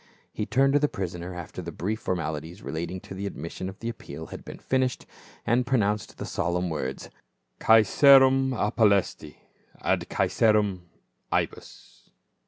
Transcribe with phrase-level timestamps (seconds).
[0.33, 3.89] He turned to the prisoner, after the brief formalities relating to the admission of the
[3.89, 5.05] appeal had been fin ished,
[5.45, 7.11] and pronounced the solemn words,"
[7.61, 9.35] Caesarem appellasti,
[9.79, 10.79] ad Caesarem
[11.31, 12.09] ibis."